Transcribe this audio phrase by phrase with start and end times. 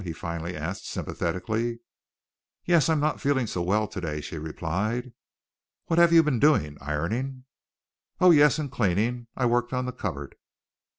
[0.03, 1.77] he finally asked sympathetically.
[2.65, 5.13] "Yes, I'm not feeling so well today," she replied.
[5.85, 7.43] "What have you been doing, ironing?"
[8.19, 9.27] "Oh, yes, and cleaning.
[9.37, 10.33] I worked on the cupboard."